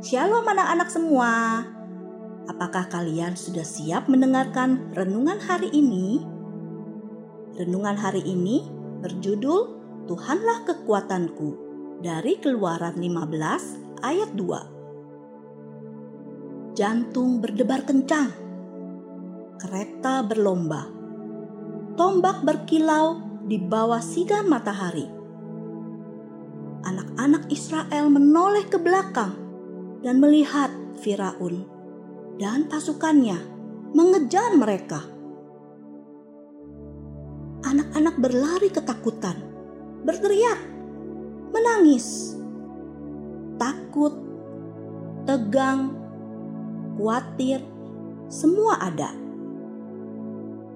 [0.00, 1.60] Shalom anak-anak semua.
[2.48, 6.24] Apakah kalian sudah siap mendengarkan renungan hari ini?
[7.60, 8.64] Renungan hari ini
[9.04, 9.60] berjudul
[10.08, 11.52] Tuhanlah kekuatanku
[12.00, 16.80] dari Keluaran 15 ayat 2.
[16.80, 18.32] Jantung berdebar kencang.
[19.60, 20.88] Kereta berlomba.
[22.00, 25.04] Tombak berkilau di bawah sinar matahari.
[26.88, 29.49] Anak-anak Israel menoleh ke belakang
[30.00, 31.64] dan melihat Firaun
[32.40, 33.36] dan pasukannya
[33.92, 35.04] mengejar mereka.
[37.60, 39.36] Anak-anak berlari ketakutan,
[40.08, 40.56] berteriak,
[41.52, 42.40] menangis,
[43.60, 44.16] takut,
[45.28, 45.92] tegang,
[46.96, 47.60] khawatir,
[48.32, 49.12] semua ada.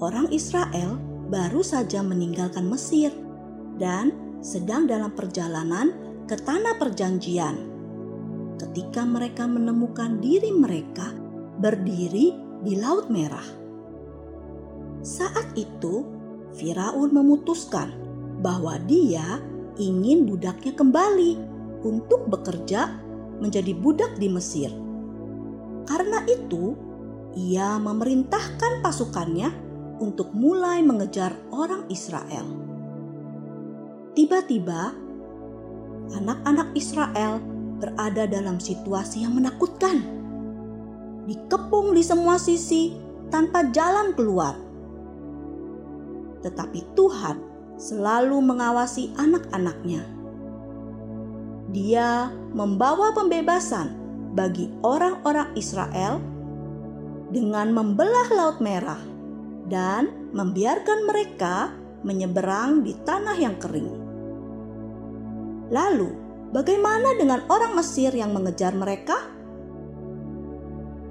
[0.00, 0.96] Orang Israel
[1.28, 3.12] baru saja meninggalkan Mesir
[3.76, 5.92] dan sedang dalam perjalanan
[6.24, 7.69] ke tanah perjanjian
[8.60, 11.16] ketika mereka menemukan diri mereka
[11.56, 13.44] berdiri di Laut Merah.
[15.00, 16.04] Saat itu,
[16.52, 17.88] Firaun memutuskan
[18.44, 19.40] bahwa dia
[19.80, 21.40] ingin budaknya kembali
[21.88, 23.00] untuk bekerja
[23.40, 24.68] menjadi budak di Mesir.
[25.88, 26.76] Karena itu,
[27.32, 29.48] ia memerintahkan pasukannya
[30.04, 32.44] untuk mulai mengejar orang Israel.
[34.12, 34.92] Tiba-tiba,
[36.20, 37.40] anak-anak Israel
[37.80, 40.04] berada dalam situasi yang menakutkan.
[41.24, 42.92] Dikepung di semua sisi
[43.32, 44.54] tanpa jalan keluar.
[46.44, 47.36] Tetapi Tuhan
[47.80, 50.04] selalu mengawasi anak-anaknya.
[51.72, 53.96] Dia membawa pembebasan
[54.36, 56.20] bagi orang-orang Israel
[57.30, 59.00] dengan membelah Laut Merah
[59.70, 61.70] dan membiarkan mereka
[62.02, 63.90] menyeberang di tanah yang kering.
[65.70, 69.22] Lalu, Bagaimana dengan orang Mesir yang mengejar mereka?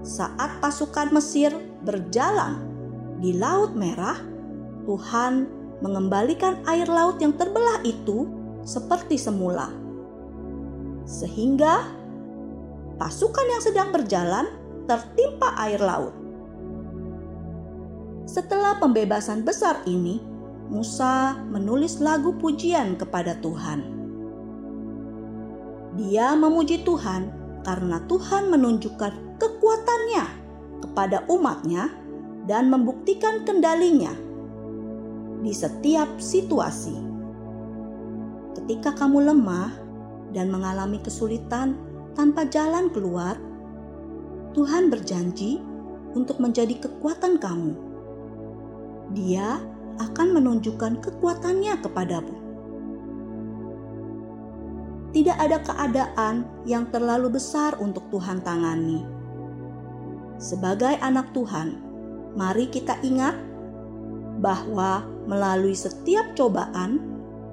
[0.00, 1.52] Saat pasukan Mesir
[1.84, 2.64] berjalan
[3.20, 4.16] di Laut Merah,
[4.88, 5.44] Tuhan
[5.84, 8.32] mengembalikan air laut yang terbelah itu
[8.64, 9.68] seperti semula,
[11.04, 11.84] sehingga
[12.96, 14.48] pasukan yang sedang berjalan
[14.88, 16.16] tertimpa air laut.
[18.24, 20.16] Setelah pembebasan besar ini,
[20.72, 23.95] Musa menulis lagu pujian kepada Tuhan.
[25.96, 27.32] Dia memuji Tuhan
[27.64, 30.24] karena Tuhan menunjukkan kekuatannya
[30.84, 31.88] kepada umatnya
[32.44, 34.12] dan membuktikan kendalinya
[35.40, 36.92] di setiap situasi.
[38.60, 39.72] Ketika kamu lemah
[40.36, 41.80] dan mengalami kesulitan
[42.12, 43.40] tanpa jalan keluar,
[44.52, 45.64] Tuhan berjanji
[46.12, 47.72] untuk menjadi kekuatan kamu.
[49.16, 49.64] Dia
[49.96, 52.45] akan menunjukkan kekuatannya kepadamu
[55.26, 56.34] tidak ada keadaan
[56.70, 59.02] yang terlalu besar untuk Tuhan tangani.
[60.38, 61.82] Sebagai anak Tuhan,
[62.38, 63.34] mari kita ingat
[64.38, 67.02] bahwa melalui setiap cobaan,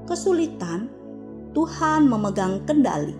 [0.06, 0.85] kesulitan,
[1.57, 3.17] Tuhan memegang kendali.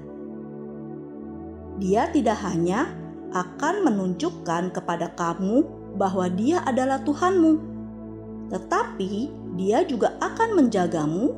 [1.82, 2.94] Dia tidak hanya
[3.34, 5.66] akan menunjukkan kepada kamu
[5.98, 7.58] bahwa Dia adalah Tuhanmu,
[8.54, 11.34] tetapi Dia juga akan menjagamu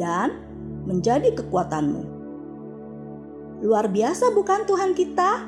[0.00, 0.40] dan
[0.88, 2.13] menjadi kekuatanmu.
[3.62, 5.46] Luar biasa bukan Tuhan kita?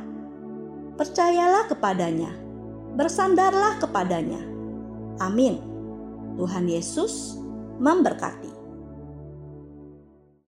[0.94, 2.30] Percayalah kepadanya.
[2.96, 4.40] Bersandarlah kepadanya.
[5.20, 5.60] Amin.
[6.36, 7.40] Tuhan Yesus
[7.80, 8.55] memberkati.